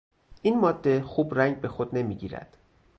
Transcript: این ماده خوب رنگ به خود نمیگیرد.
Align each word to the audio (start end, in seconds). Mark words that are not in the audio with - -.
این 0.41 0.59
ماده 0.59 1.01
خوب 1.01 1.35
رنگ 1.35 1.61
به 1.61 1.67
خود 1.67 1.95
نمیگیرد. 1.97 2.57